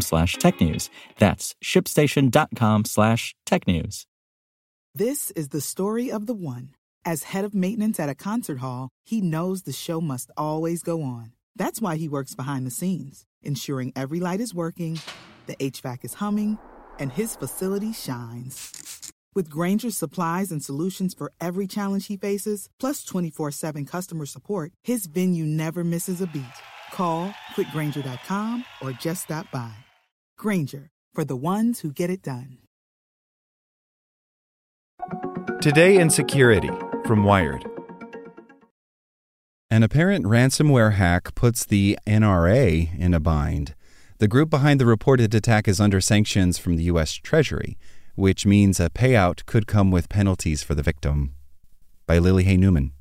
slash 0.00 0.36
technews. 0.36 0.88
That's 1.18 1.54
shipstation.com 1.62 2.84
slash 2.84 3.34
technews. 3.46 4.06
This 4.94 5.30
is 5.32 5.50
the 5.50 5.60
story 5.60 6.10
of 6.10 6.26
the 6.26 6.34
one. 6.34 6.70
As 7.04 7.22
head 7.22 7.44
of 7.44 7.54
maintenance 7.54 7.98
at 7.98 8.08
a 8.08 8.14
concert 8.14 8.58
hall, 8.58 8.90
he 9.04 9.20
knows 9.20 9.62
the 9.62 9.72
show 9.72 10.00
must 10.00 10.30
always 10.36 10.82
go 10.82 11.02
on. 11.02 11.32
That's 11.56 11.80
why 11.80 11.96
he 11.96 12.08
works 12.08 12.34
behind 12.34 12.66
the 12.66 12.70
scenes, 12.70 13.24
ensuring 13.42 13.92
every 13.94 14.20
light 14.20 14.40
is 14.40 14.54
working, 14.54 14.98
the 15.46 15.56
HVAC 15.56 16.04
is 16.04 16.14
humming, 16.14 16.58
and 16.98 17.12
his 17.12 17.36
facility 17.36 17.92
shines. 17.92 19.12
With 19.34 19.48
Grainger's 19.48 19.96
supplies 19.96 20.50
and 20.50 20.62
solutions 20.62 21.14
for 21.14 21.32
every 21.40 21.68
challenge 21.68 22.08
he 22.08 22.16
faces, 22.16 22.68
plus 22.80 23.04
24 23.04 23.52
7 23.52 23.86
customer 23.86 24.26
support, 24.26 24.72
his 24.82 25.06
venue 25.06 25.44
never 25.44 25.84
misses 25.84 26.20
a 26.20 26.26
beat. 26.26 26.42
Call 26.92 27.34
quickgranger.com 27.54 28.64
or 28.82 28.92
just 28.92 29.24
stop 29.24 29.50
by. 29.50 29.72
Grainger, 30.36 30.90
for 31.14 31.24
the 31.24 31.36
ones 31.36 31.80
who 31.80 31.92
get 31.92 32.10
it 32.10 32.22
done. 32.22 32.58
Today 35.60 35.98
in 35.98 36.10
Security 36.10 36.70
from 37.04 37.24
Wired. 37.24 37.64
An 39.70 39.82
apparent 39.82 40.24
ransomware 40.24 40.94
hack 40.94 41.34
puts 41.34 41.64
the 41.64 41.98
NRA 42.06 42.98
in 42.98 43.14
a 43.14 43.20
bind. 43.20 43.74
The 44.18 44.28
group 44.28 44.50
behind 44.50 44.80
the 44.80 44.86
reported 44.86 45.34
attack 45.34 45.68
is 45.68 45.80
under 45.80 46.00
sanctions 46.00 46.58
from 46.58 46.76
the 46.76 46.84
U.S. 46.84 47.12
Treasury, 47.14 47.78
which 48.16 48.44
means 48.44 48.80
a 48.80 48.90
payout 48.90 49.46
could 49.46 49.66
come 49.66 49.90
with 49.90 50.08
penalties 50.08 50.62
for 50.62 50.74
the 50.74 50.82
victim. 50.82 51.34
By 52.06 52.18
Lily 52.18 52.44
Hay 52.44 52.56
Newman. 52.56 52.92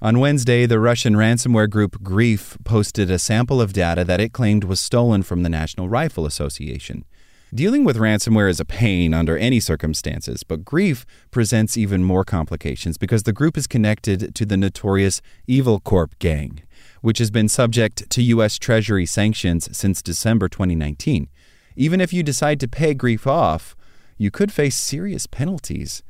On 0.00 0.20
Wednesday, 0.20 0.64
the 0.64 0.78
Russian 0.78 1.14
ransomware 1.14 1.68
group 1.68 2.04
Grief 2.04 2.56
posted 2.62 3.10
a 3.10 3.18
sample 3.18 3.60
of 3.60 3.72
data 3.72 4.04
that 4.04 4.20
it 4.20 4.32
claimed 4.32 4.62
was 4.62 4.78
stolen 4.78 5.24
from 5.24 5.42
the 5.42 5.48
National 5.48 5.88
Rifle 5.88 6.24
Association. 6.24 7.04
Dealing 7.52 7.82
with 7.82 7.96
ransomware 7.96 8.48
is 8.48 8.60
a 8.60 8.64
pain 8.64 9.12
under 9.12 9.36
any 9.36 9.58
circumstances, 9.58 10.44
but 10.44 10.64
Grief 10.64 11.04
presents 11.32 11.76
even 11.76 12.04
more 12.04 12.24
complications 12.24 12.96
because 12.96 13.24
the 13.24 13.32
group 13.32 13.58
is 13.58 13.66
connected 13.66 14.36
to 14.36 14.46
the 14.46 14.56
notorious 14.56 15.20
Evil 15.48 15.80
Corp 15.80 16.16
gang, 16.20 16.62
which 17.00 17.18
has 17.18 17.32
been 17.32 17.48
subject 17.48 18.08
to 18.08 18.22
U.S. 18.22 18.56
Treasury 18.56 19.04
sanctions 19.04 19.76
since 19.76 20.00
December 20.00 20.48
2019. 20.48 21.28
Even 21.74 22.00
if 22.00 22.12
you 22.12 22.22
decide 22.22 22.60
to 22.60 22.68
pay 22.68 22.94
Grief 22.94 23.26
off, 23.26 23.74
you 24.16 24.30
could 24.30 24.52
face 24.52 24.76
serious 24.76 25.26
penalties. 25.26 26.04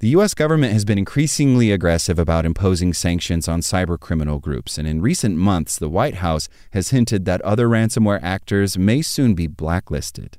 The 0.00 0.10
U.S. 0.10 0.32
government 0.32 0.72
has 0.74 0.84
been 0.84 0.96
increasingly 0.96 1.72
aggressive 1.72 2.20
about 2.20 2.46
imposing 2.46 2.92
sanctions 2.92 3.48
on 3.48 3.62
cybercriminal 3.62 4.40
groups, 4.40 4.78
and 4.78 4.86
in 4.86 5.02
recent 5.02 5.36
months, 5.36 5.76
the 5.76 5.88
White 5.88 6.16
House 6.16 6.48
has 6.70 6.90
hinted 6.90 7.24
that 7.24 7.40
other 7.42 7.68
ransomware 7.68 8.20
actors 8.22 8.78
may 8.78 9.02
soon 9.02 9.34
be 9.34 9.48
blacklisted. 9.48 10.38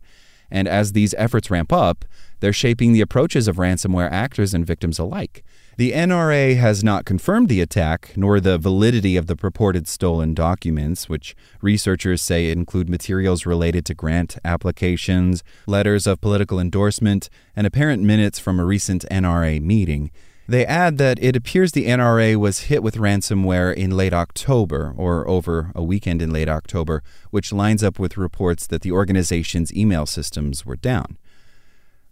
And 0.50 0.66
as 0.66 0.94
these 0.94 1.14
efforts 1.18 1.52
ramp 1.52 1.74
up, 1.74 2.06
they're 2.40 2.54
shaping 2.54 2.94
the 2.94 3.02
approaches 3.02 3.50
of 3.50 3.58
ransomware 3.58 4.10
actors 4.10 4.54
and 4.54 4.66
victims 4.66 4.98
alike. 4.98 5.44
The 5.80 5.94
NRA 5.94 6.58
has 6.58 6.84
not 6.84 7.06
confirmed 7.06 7.48
the 7.48 7.62
attack, 7.62 8.12
nor 8.18 8.42
the 8.42 8.58
validity 8.58 9.16
of 9.16 9.28
the 9.28 9.38
purported 9.38 9.88
stolen 9.88 10.34
documents, 10.34 11.08
which 11.08 11.38
researchers 11.62 12.22
say 12.22 12.52
include 12.52 12.90
materials 12.90 13.46
related 13.46 13.86
to 13.86 13.94
grant 13.94 14.38
applications, 14.44 15.42
letters 15.68 16.06
of 16.06 16.20
political 16.20 16.60
endorsement, 16.60 17.30
and 17.56 17.66
apparent 17.66 18.04
minutes 18.04 18.40
from 18.40 18.60
a 18.60 18.66
recent 18.66 19.06
NRA 19.10 19.62
meeting. 19.62 20.12
They 20.50 20.66
add 20.66 20.98
that 20.98 21.18
it 21.24 21.38
appears 21.38 21.72
the 21.72 21.88
NRA 21.88 22.36
was 22.36 22.64
hit 22.64 22.84
with 22.84 22.98
ransomware 22.98 23.74
in 23.74 23.96
late 23.96 24.14
October, 24.14 24.94
or 24.98 25.26
over 25.30 25.72
a 25.74 25.82
weekend 25.82 26.22
in 26.22 26.30
late 26.30 26.50
October, 26.50 27.04
which 27.32 27.54
lines 27.54 27.86
up 27.86 27.98
with 27.98 28.18
reports 28.18 28.68
that 28.68 28.82
the 28.82 28.92
organization's 28.92 29.74
email 29.74 30.06
systems 30.06 30.66
were 30.66 30.76
down. 30.76 31.18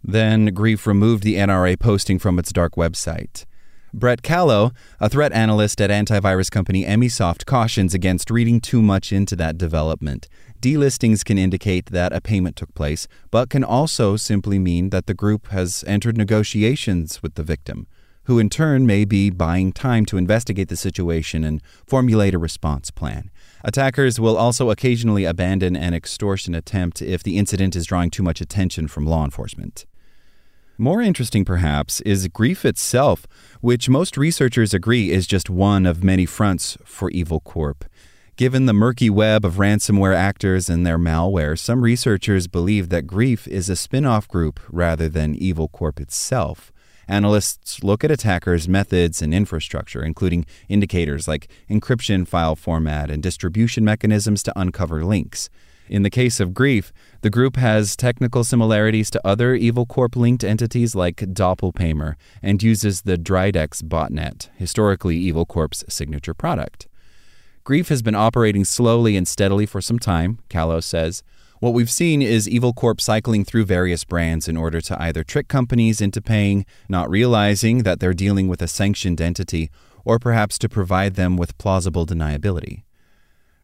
Then 0.02 0.54
Grief 0.54 0.86
removed 0.86 1.22
the 1.22 1.34
NRA 1.34 1.78
posting 1.78 2.18
from 2.18 2.38
its 2.38 2.50
dark 2.50 2.76
website. 2.76 3.44
Brett 3.94 4.22
Callow, 4.22 4.72
a 5.00 5.08
threat 5.08 5.32
analyst 5.32 5.80
at 5.80 5.88
antivirus 5.88 6.50
company 6.50 6.84
Emsisoft, 6.84 7.46
cautions 7.46 7.94
against 7.94 8.30
reading 8.30 8.60
too 8.60 8.82
much 8.82 9.12
into 9.12 9.34
that 9.36 9.56
development. 9.56 10.28
Delistings 10.60 11.24
can 11.24 11.38
indicate 11.38 11.86
that 11.86 12.12
a 12.12 12.20
payment 12.20 12.54
took 12.56 12.74
place, 12.74 13.08
but 13.30 13.48
can 13.48 13.64
also 13.64 14.16
simply 14.16 14.58
mean 14.58 14.90
that 14.90 15.06
the 15.06 15.14
group 15.14 15.48
has 15.48 15.84
entered 15.86 16.18
negotiations 16.18 17.22
with 17.22 17.34
the 17.34 17.42
victim, 17.42 17.86
who 18.24 18.38
in 18.38 18.50
turn 18.50 18.86
may 18.86 19.06
be 19.06 19.30
buying 19.30 19.72
time 19.72 20.04
to 20.04 20.18
investigate 20.18 20.68
the 20.68 20.76
situation 20.76 21.42
and 21.42 21.62
formulate 21.86 22.34
a 22.34 22.38
response 22.38 22.90
plan. 22.90 23.30
Attackers 23.64 24.20
will 24.20 24.36
also 24.36 24.68
occasionally 24.68 25.24
abandon 25.24 25.74
an 25.74 25.94
extortion 25.94 26.54
attempt 26.54 27.00
if 27.00 27.22
the 27.22 27.38
incident 27.38 27.74
is 27.74 27.86
drawing 27.86 28.10
too 28.10 28.22
much 28.22 28.42
attention 28.42 28.86
from 28.86 29.06
law 29.06 29.24
enforcement. 29.24 29.86
More 30.80 31.02
interesting, 31.02 31.44
perhaps, 31.44 32.00
is 32.02 32.28
grief 32.28 32.64
itself, 32.64 33.26
which 33.60 33.88
most 33.88 34.16
researchers 34.16 34.72
agree 34.72 35.10
is 35.10 35.26
just 35.26 35.50
one 35.50 35.84
of 35.86 36.04
many 36.04 36.24
fronts 36.24 36.78
for 36.84 37.10
Evil 37.10 37.40
Corp. 37.40 37.84
Given 38.36 38.66
the 38.66 38.72
murky 38.72 39.10
web 39.10 39.44
of 39.44 39.54
ransomware 39.54 40.14
actors 40.14 40.70
and 40.70 40.86
their 40.86 40.96
malware, 40.96 41.58
some 41.58 41.82
researchers 41.82 42.46
believe 42.46 42.90
that 42.90 43.08
Grief 43.08 43.48
is 43.48 43.68
a 43.68 43.74
spin 43.74 44.06
off 44.06 44.28
group 44.28 44.60
rather 44.70 45.08
than 45.08 45.34
Evil 45.34 45.66
Corp 45.66 45.98
itself. 45.98 46.70
Analysts 47.08 47.82
look 47.82 48.04
at 48.04 48.12
attackers' 48.12 48.68
methods 48.68 49.20
and 49.20 49.34
infrastructure, 49.34 50.04
including 50.04 50.46
indicators 50.68 51.26
like 51.26 51.50
encryption 51.68 52.24
file 52.24 52.54
format 52.54 53.10
and 53.10 53.20
distribution 53.20 53.84
mechanisms 53.84 54.44
to 54.44 54.56
uncover 54.56 55.04
links. 55.04 55.50
In 55.88 56.02
the 56.02 56.10
case 56.10 56.38
of 56.40 56.54
Grief, 56.54 56.92
the 57.22 57.30
group 57.30 57.56
has 57.56 57.96
technical 57.96 58.44
similarities 58.44 59.10
to 59.10 59.26
other 59.26 59.54
Evil 59.54 59.86
Corp 59.86 60.16
linked 60.16 60.44
entities 60.44 60.94
like 60.94 61.16
Doppelpaymer 61.16 62.14
and 62.42 62.62
uses 62.62 63.02
the 63.02 63.16
Dridex 63.16 63.82
botnet, 63.82 64.48
historically 64.56 65.16
Evil 65.16 65.46
Corp's 65.46 65.84
signature 65.88 66.34
product. 66.34 66.86
Grief 67.64 67.88
has 67.88 68.02
been 68.02 68.14
operating 68.14 68.64
slowly 68.64 69.16
and 69.16 69.26
steadily 69.26 69.66
for 69.66 69.80
some 69.80 69.98
time, 69.98 70.38
Callow 70.48 70.80
says. 70.80 71.22
What 71.60 71.74
we've 71.74 71.90
seen 71.90 72.22
is 72.22 72.48
Evil 72.48 72.72
Corp 72.72 73.00
cycling 73.00 73.44
through 73.44 73.64
various 73.64 74.04
brands 74.04 74.46
in 74.46 74.56
order 74.56 74.80
to 74.82 75.02
either 75.02 75.24
trick 75.24 75.48
companies 75.48 76.00
into 76.00 76.22
paying, 76.22 76.64
not 76.88 77.10
realizing 77.10 77.82
that 77.82 77.98
they're 77.98 78.14
dealing 78.14 78.46
with 78.46 78.62
a 78.62 78.68
sanctioned 78.68 79.20
entity, 79.20 79.70
or 80.04 80.18
perhaps 80.18 80.58
to 80.58 80.68
provide 80.68 81.14
them 81.14 81.36
with 81.36 81.58
plausible 81.58 82.06
deniability. 82.06 82.84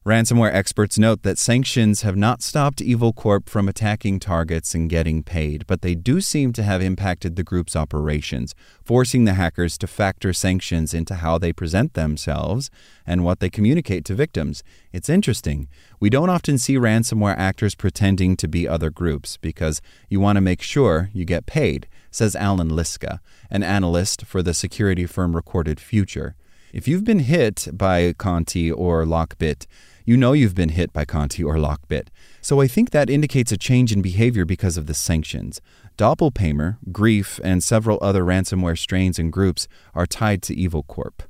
Ransomware 0.07 0.53
experts 0.53 0.99
note 0.99 1.23
that 1.23 1.39
sanctions 1.39 2.03
have 2.03 2.15
not 2.15 2.43
stopped 2.43 2.83
Evil 2.83 3.15
Corp 3.15 3.49
from 3.49 3.71
attacking 3.71 4.21
targets 4.21 4.75
and 4.75 4.91
getting 4.91 5.23
paid, 5.23 5.67
but 5.67 5.81
they 5.81 5.95
do 5.95 6.21
seem 6.21 6.53
to 6.53 6.63
have 6.63 6.83
impacted 6.83 7.37
the 7.37 7.43
group's 7.43 7.75
operations, 7.75 8.55
forcing 8.83 9.25
the 9.25 9.33
hackers 9.33 9.79
to 9.79 9.87
factor 9.87 10.35
sanctions 10.35 10.93
into 10.93 11.15
how 11.15 11.39
they 11.39 11.55
present 11.55 11.95
themselves 11.95 12.71
and 13.07 13.25
what 13.25 13.41
they 13.41 13.49
communicate 13.49 14.05
to 14.05 14.15
victims. 14.15 14.63
It's 14.93 15.09
interesting. 15.09 15.69
We 16.01 16.11
don't 16.11 16.29
often 16.29 16.59
see 16.59 16.77
ransomware 16.77 17.39
actors 17.39 17.75
pretending 17.75 18.37
to 18.37 18.47
be 18.47 18.69
other 18.69 18.91
groups 18.91 19.39
because 19.39 19.81
you 20.11 20.21
want 20.21 20.37
to 20.37 20.43
make 20.43 20.61
sure 20.61 21.09
you 21.15 21.25
get 21.25 21.47
paid, 21.47 21.89
says 22.11 22.37
Allan 22.37 22.73
Liska, 22.73 23.21
an 23.51 23.63
analyst 23.63 24.27
for 24.27 24.43
the 24.43 24.53
security 24.53 25.07
firm 25.07 25.35
Recorded 25.35 25.81
Future. 25.81 26.37
If 26.75 26.89
you've 26.89 27.05
been 27.05 27.21
hit 27.21 27.69
by 27.73 28.13
Conti 28.15 28.69
or 28.69 29.05
Lockbit, 29.05 29.67
you 30.05 30.17
know 30.17 30.33
you've 30.33 30.55
been 30.55 30.71
hit 30.71 30.93
by 30.93 31.05
Conti 31.05 31.43
or 31.43 31.55
Lockbit. 31.55 32.09
So 32.41 32.61
I 32.61 32.67
think 32.67 32.91
that 32.91 33.09
indicates 33.09 33.53
a 33.53 33.57
change 33.57 33.93
in 33.93 34.03
behavior 34.03 34.45
because 34.45 34.77
of 34.77 34.87
the 34.87 34.95
sanctions. 34.95 35.61
Doppelpaymer, 35.97 36.77
Grief, 36.93 37.41
and 37.43 37.65
several 37.65 37.99
other 38.03 38.23
ransomware 38.23 38.79
strains 38.79 39.19
and 39.19 39.33
groups 39.33 39.67
are 39.95 40.07
tied 40.07 40.43
to 40.43 40.55
Evil 40.55 40.83
Corp. 40.83 41.23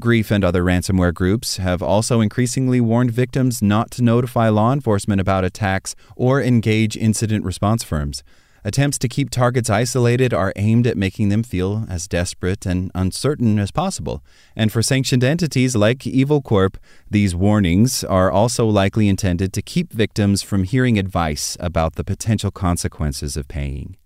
Grief 0.00 0.30
and 0.30 0.42
other 0.42 0.64
ransomware 0.64 1.12
groups 1.12 1.58
have 1.58 1.82
also 1.82 2.22
increasingly 2.22 2.80
warned 2.80 3.10
victims 3.10 3.60
not 3.60 3.90
to 3.90 4.02
notify 4.02 4.48
law 4.48 4.72
enforcement 4.72 5.20
about 5.20 5.44
attacks 5.44 5.94
or 6.16 6.40
engage 6.40 6.96
incident 6.96 7.44
response 7.44 7.84
firms. 7.84 8.22
Attempts 8.62 8.98
to 8.98 9.08
keep 9.08 9.30
targets 9.30 9.70
isolated 9.70 10.34
are 10.34 10.52
aimed 10.56 10.86
at 10.86 10.96
making 10.96 11.30
them 11.30 11.42
feel 11.42 11.86
as 11.88 12.06
desperate 12.06 12.66
and 12.66 12.90
uncertain 12.94 13.58
as 13.58 13.70
possible. 13.70 14.22
And 14.54 14.70
for 14.70 14.82
sanctioned 14.82 15.24
entities 15.24 15.74
like 15.74 16.06
Evil 16.06 16.42
Corp, 16.42 16.76
these 17.10 17.34
warnings 17.34 18.04
are 18.04 18.30
also 18.30 18.66
likely 18.66 19.08
intended 19.08 19.54
to 19.54 19.62
keep 19.62 19.92
victims 19.92 20.42
from 20.42 20.64
hearing 20.64 20.98
advice 20.98 21.56
about 21.58 21.94
the 21.94 22.04
potential 22.04 22.50
consequences 22.50 23.36
of 23.36 23.48
paying. 23.48 23.96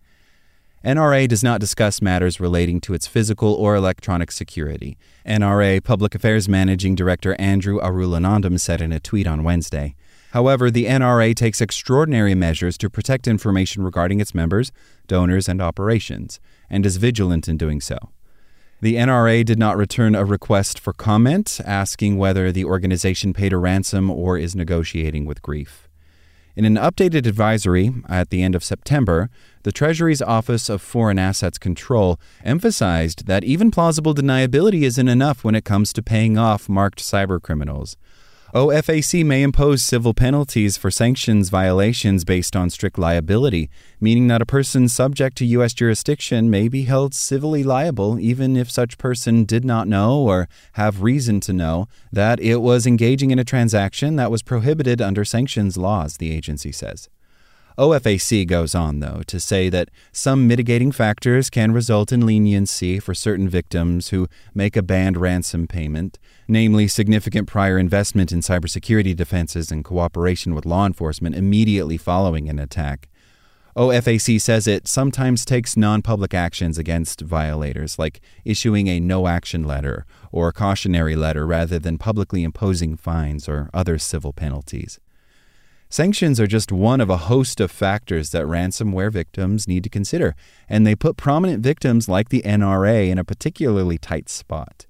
NRA 0.85 1.27
does 1.27 1.43
not 1.43 1.61
discuss 1.61 2.03
matters 2.03 2.39
relating 2.39 2.79
to 2.83 2.93
its 2.93 3.07
physical 3.07 3.55
or 3.55 3.75
electronic 3.75 4.31
security. 4.31 4.99
NRA 5.27 5.83
Public 5.83 6.15
Affairs 6.15 6.47
Managing 6.47 6.95
Director 6.95 7.35
Andrew 7.39 7.81
Arulanandam 7.81 8.61
said 8.61 8.83
in 8.83 8.93
a 8.93 9.01
tweet 9.01 9.27
on 9.27 9.43
Wednesday. 9.43 9.95
However, 10.35 10.69
the 10.69 10.87
NRA 10.87 11.33
takes 11.33 11.61
extraordinary 11.61 12.35
measures 12.35 12.77
to 12.79 12.91
protect 12.91 13.29
information 13.29 13.85
regarding 13.85 14.19
its 14.19 14.35
members, 14.35 14.73
donors, 15.07 15.49
and 15.49 15.63
operations, 15.63 16.41
and 16.69 16.85
is 16.85 16.97
vigilant 16.97 17.47
in 17.47 17.57
doing 17.57 17.81
so. 17.81 18.11
The 18.81 18.97
NRA 18.97 19.45
did 19.45 19.61
not 19.61 19.77
return 19.77 20.17
a 20.17 20.25
request 20.25 20.81
for 20.81 20.93
comment 20.93 21.61
asking 21.65 22.19
whether 22.19 22.51
the 22.51 22.65
organization 22.65 23.33
paid 23.33 23.53
a 23.53 23.59
ransom 23.59 24.11
or 24.11 24.37
is 24.37 24.57
negotiating 24.57 25.25
with 25.25 25.41
grief. 25.41 25.89
In 26.57 26.65
an 26.65 26.75
updated 26.75 27.27
advisory 27.27 27.95
at 28.09 28.31
the 28.31 28.43
end 28.43 28.57
of 28.57 28.65
September, 28.65 29.31
the 29.63 29.71
Treasury's 29.71 30.21
Office 30.21 30.69
of 30.69 30.83
Foreign 30.83 31.19
Assets 31.19 31.59
Control 31.59 32.19
emphasized 32.43 33.29
that 33.29 33.45
even 33.45 33.71
plausible 33.71 34.15
deniability 34.15 34.83
isn't 34.83 35.09
enough 35.09 35.45
when 35.45 35.55
it 35.55 35.65
comes 35.65 35.93
to 35.93 36.03
paying 36.03 36.37
off 36.37 36.69
marked 36.69 36.99
cybercriminals. 36.99 37.95
OFAC 38.55 39.27
may 39.27 39.43
impose 39.43 39.83
civil 39.83 40.15
penalties 40.15 40.77
for 40.77 40.89
sanctions 40.89 41.49
violations 41.49 42.25
based 42.25 42.55
on 42.55 42.71
strict 42.71 42.97
liability, 42.97 43.69
meaning 44.01 44.29
that 44.29 44.41
a 44.41 44.47
person 44.47 44.89
subject 44.89 45.37
to 45.39 45.45
U.S. 45.47 45.75
jurisdiction 45.75 46.49
may 46.49 46.69
be 46.69 46.85
held 46.85 47.15
civilly 47.15 47.65
liable 47.65 48.17
even 48.21 48.57
if 48.57 48.71
such 48.71 48.97
person 48.97 49.45
did 49.45 49.65
not 49.65 49.89
know 49.89 50.21
or 50.21 50.49
have 50.75 51.03
reason 51.03 51.41
to 51.41 51.53
know 51.53 51.89
that 52.13 52.39
it 52.39 52.59
was 52.59 52.87
engaging 52.87 53.33
in 53.33 53.41
a 53.41 53.45
transaction 53.45 54.15
that 54.15 54.31
was 54.31 54.45
prohibited 54.45 55.03
under 55.03 55.25
sanctions 55.25 55.77
laws, 55.77 56.19
the 56.19 56.31
agency 56.31 56.71
says. 56.71 57.09
OFAC 57.77 58.47
goes 58.47 58.75
on, 58.75 59.01
though, 59.01 59.23
to 59.27 59.41
say 59.41 59.69
that 59.69 59.91
some 60.13 60.47
mitigating 60.47 60.93
factors 60.93 61.51
can 61.51 61.73
result 61.73 62.13
in 62.13 62.25
leniency 62.25 63.01
for 63.01 63.15
certain 63.15 63.49
victims 63.49 64.11
who 64.11 64.29
make 64.55 64.77
a 64.77 64.83
banned 64.83 65.17
ransom 65.17 65.67
payment, 65.67 66.21
namely 66.47 66.87
significant 66.87 67.49
prior 67.49 67.77
investment 67.77 68.31
in 68.31 68.41
cybersecurity 68.41 69.17
defenses 69.17 69.73
and 69.73 69.85
cooperation 69.85 70.55
with 70.55 70.65
law 70.65 70.87
enforcement 70.87 71.35
immediately 71.35 71.97
following 71.97 72.49
an 72.49 72.61
attack. 72.61 73.09
OFAC 73.77 74.41
says 74.41 74.69
it 74.69 74.87
sometimes 74.87 75.45
takes 75.45 75.77
non 75.77 76.01
public 76.01 76.33
actions 76.33 76.79
against 76.79 77.23
violators, 77.23 77.99
like 77.99 78.21
issuing 78.45 78.87
a 78.87 79.01
no 79.01 79.27
action 79.27 79.65
letter 79.65 80.07
or 80.31 80.47
a 80.47 80.53
cautionary 80.53 81.17
letter 81.17 81.45
rather 81.45 81.81
than 81.81 81.99
publicly 81.99 82.45
imposing 82.45 82.97
fines 82.97 83.49
or 83.49 83.69
other 83.75 83.99
civil 83.99 84.33
penalties. 84.33 85.01
Sanctions 85.95 86.41
are 86.41 86.49
just 86.49 86.73
one 86.73 87.01
of 87.01 87.09
a 87.09 87.29
host 87.31 87.61
of 87.61 87.71
factors 87.71 88.31
that 88.31 88.47
ransomware 88.47 89.13
victims 89.13 89.69
need 89.69 89.85
to 89.85 89.89
consider, 89.89 90.35
and 90.69 90.85
they 90.85 90.97
put 90.97 91.17
prominent 91.17 91.63
victims 91.63 92.09
like 92.09 92.31
the 92.31 92.43
NRA 92.43 93.09
in 93.11 93.17
a 93.17 93.23
particularly 93.23 93.97
tight 93.97 94.29
spot. 94.29 94.87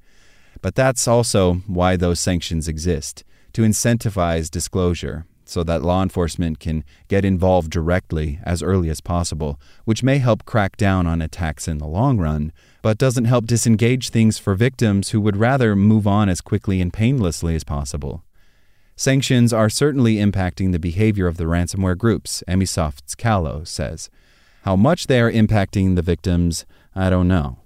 But 0.62 0.74
that's 0.74 1.06
also 1.06 1.56
why 1.66 1.96
those 1.96 2.20
sanctions 2.20 2.68
exist 2.68 3.22
to 3.52 3.60
incentivize 3.60 4.50
disclosure 4.50 5.26
so 5.44 5.62
that 5.64 5.82
law 5.82 6.02
enforcement 6.02 6.58
can 6.58 6.84
get 7.08 7.22
involved 7.22 7.70
directly 7.70 8.40
as 8.42 8.62
early 8.62 8.88
as 8.88 9.02
possible, 9.02 9.60
which 9.84 10.02
may 10.02 10.16
help 10.16 10.46
crack 10.46 10.74
down 10.78 11.06
on 11.06 11.20
attacks 11.20 11.68
in 11.68 11.76
the 11.76 11.86
long 11.86 12.16
run, 12.16 12.50
but 12.80 12.96
doesn't 12.96 13.26
help 13.26 13.44
disengage 13.44 14.08
things 14.08 14.38
for 14.38 14.54
victims 14.54 15.10
who 15.10 15.20
would 15.20 15.36
rather 15.36 15.76
move 15.76 16.06
on 16.06 16.30
as 16.30 16.40
quickly 16.40 16.80
and 16.80 16.94
painlessly 16.94 17.54
as 17.54 17.62
possible. 17.62 18.24
Sanctions 18.96 19.52
are 19.52 19.68
certainly 19.68 20.14
impacting 20.16 20.70
the 20.70 20.78
behavior 20.78 21.26
of 21.26 21.36
the 21.36 21.42
ransomware 21.44 21.98
groups, 21.98 22.44
Emsisoft's 22.46 23.16
Callow 23.16 23.64
says. 23.64 24.08
How 24.62 24.76
much 24.76 25.08
they 25.08 25.20
are 25.20 25.32
impacting 25.32 25.96
the 25.96 26.02
victims, 26.02 26.64
I 26.94 27.10
don't 27.10 27.26
know. 27.26 27.58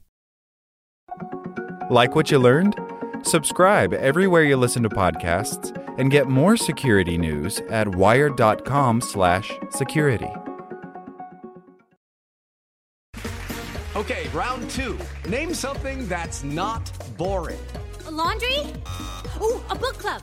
Like 1.90 2.14
what 2.14 2.30
you 2.30 2.38
learned? 2.38 2.76
Subscribe 3.22 3.92
everywhere 3.92 4.44
you 4.44 4.56
listen 4.56 4.82
to 4.84 4.88
podcasts 4.88 5.76
and 5.98 6.10
get 6.10 6.28
more 6.28 6.56
security 6.56 7.19
news 7.19 7.60
at 7.69 7.94
wired.com/security. 7.94 10.30
Okay, 13.96 14.28
round 14.32 14.70
2. 14.70 14.98
Name 15.28 15.52
something 15.52 16.08
that's 16.08 16.42
not 16.44 16.90
boring. 17.19 17.58
A 18.06 18.10
laundry? 18.10 18.60
Ooh, 19.42 19.60
a 19.69 19.75
book 19.75 19.98
club. 19.98 20.22